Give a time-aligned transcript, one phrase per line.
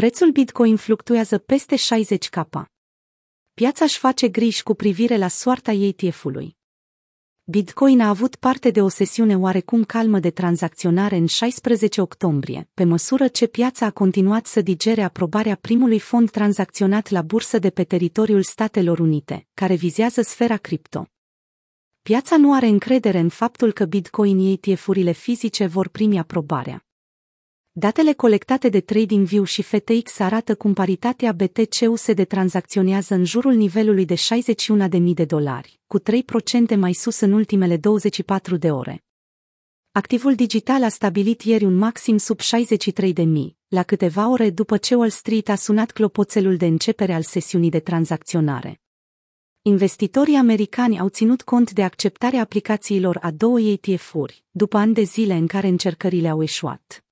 [0.00, 2.40] Prețul Bitcoin fluctuează peste 60 k.
[3.54, 6.56] Piața își face griji cu privire la soarta ETF-ului.
[7.44, 12.84] Bitcoin a avut parte de o sesiune oarecum calmă de tranzacționare în 16 octombrie, pe
[12.84, 17.84] măsură ce piața a continuat să digere aprobarea primului fond tranzacționat la bursă de pe
[17.84, 21.06] teritoriul Statelor Unite, care vizează sfera cripto.
[22.02, 26.83] Piața nu are încredere în faptul că Bitcoin ETF-urile fizice vor primi aprobarea.
[27.76, 34.14] Datele colectate de TradingView și FTX arată cum paritatea BTC-USD tranzacționează în jurul nivelului de
[34.14, 36.02] 61.000 de dolari, cu 3%
[36.76, 39.04] mai sus în ultimele 24 de ore.
[39.92, 43.24] Activul digital a stabilit ieri un maxim sub 63.000,
[43.68, 47.80] la câteva ore după ce Wall Street a sunat clopoțelul de începere al sesiunii de
[47.80, 48.80] tranzacționare.
[49.62, 55.34] Investitorii americani au ținut cont de acceptarea aplicațiilor a două ETF-uri, după ani de zile
[55.34, 57.03] în care încercările au eșuat.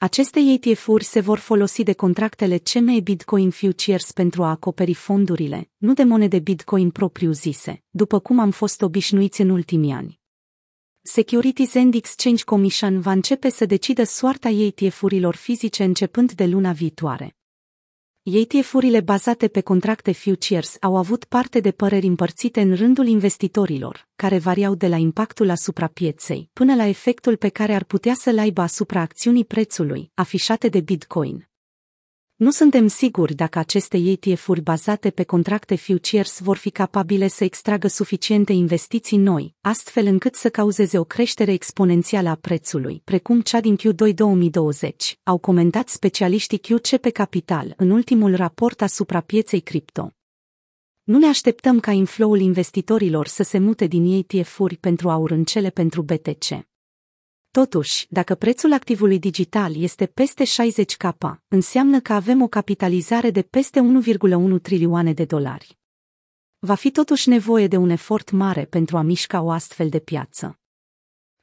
[0.00, 5.92] Aceste ETF-uri se vor folosi de contractele CME Bitcoin Futures pentru a acoperi fondurile, nu
[5.92, 10.20] de monede Bitcoin propriu-zise, după cum am fost obișnuiți în ultimii ani.
[11.02, 17.37] Securities and Exchange Commission va începe să decidă soarta ETF-urilor fizice începând de luna viitoare.
[18.30, 24.38] ETF-urile bazate pe contracte futures au avut parte de păreri împărțite în rândul investitorilor, care
[24.38, 28.60] variau de la impactul asupra pieței până la efectul pe care ar putea să-l aibă
[28.60, 31.48] asupra acțiunii prețului, afișate de Bitcoin.
[32.38, 37.86] Nu suntem siguri dacă aceste ETF-uri bazate pe contracte futures vor fi capabile să extragă
[37.86, 43.76] suficiente investiții noi, astfel încât să cauzeze o creștere exponențială a prețului, precum cea din
[43.76, 50.12] Q2 2020, au comentat specialiștii QCP Capital în ultimul raport asupra pieței cripto.
[51.02, 55.70] Nu ne așteptăm ca infloul investitorilor să se mute din ETF-uri pentru aur în cele
[55.70, 56.67] pentru BTC.
[57.58, 61.04] Totuși, dacă prețul activului digital este peste 60 k,
[61.48, 63.80] înseamnă că avem o capitalizare de peste
[64.56, 65.78] 1,1 trilioane de dolari.
[66.58, 70.58] Va fi totuși nevoie de un efort mare pentru a mișca o astfel de piață.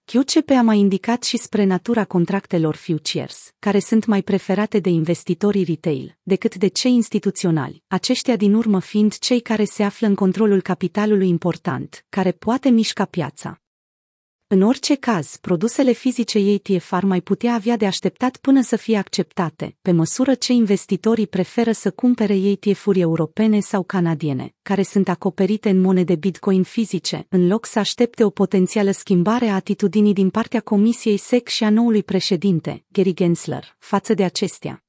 [0.06, 5.64] QCP a mai indicat și spre natura contractelor futures, care sunt mai preferate de investitorii
[5.64, 10.62] retail decât de cei instituționali, aceștia din urmă fiind cei care se află în controlul
[10.62, 13.60] capitalului important, care poate mișca piața.
[14.48, 18.98] În orice caz, produsele fizice ETF ar mai putea avea de așteptat până să fie
[18.98, 25.70] acceptate, pe măsură ce investitorii preferă să cumpere ETF-uri europene sau canadiene, care sunt acoperite
[25.70, 30.60] în monede Bitcoin fizice, în loc să aștepte o potențială schimbare a atitudinii din partea
[30.60, 34.85] Comisiei SEC și a noului președinte, Gary Gensler, față de acestea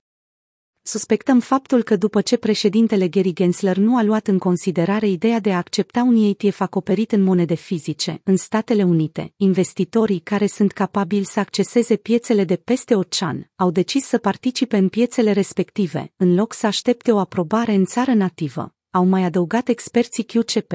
[0.87, 5.53] suspectăm faptul că după ce președintele Gary Gensler nu a luat în considerare ideea de
[5.53, 11.25] a accepta un ETF acoperit în monede fizice în Statele Unite, investitorii care sunt capabili
[11.25, 16.53] să acceseze piețele de peste ocean au decis să participe în piețele respective, în loc
[16.53, 20.73] să aștepte o aprobare în țară nativă, au mai adăugat experții QCP.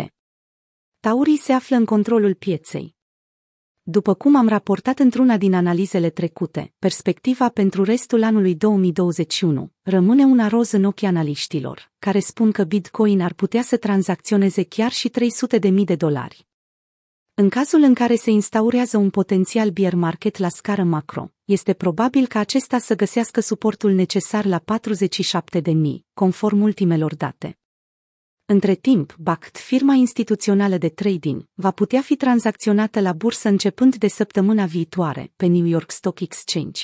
[0.99, 2.95] Taurii se află în controlul pieței,
[3.91, 10.47] după cum am raportat într-una din analizele trecute, perspectiva pentru restul anului 2021 rămâne una
[10.47, 15.11] roz în ochii analiștilor, care spun că Bitcoin ar putea să tranzacționeze chiar și
[15.59, 16.47] 300.000 de dolari.
[17.33, 22.27] În cazul în care se instaurează un potențial bear market la scară macro, este probabil
[22.27, 25.71] ca acesta să găsească suportul necesar la 47.000,
[26.13, 27.60] conform ultimelor date.
[28.51, 34.07] Între timp, BACT, firma instituțională de trading, va putea fi tranzacționată la bursă începând de
[34.07, 36.83] săptămâna viitoare, pe New York Stock Exchange.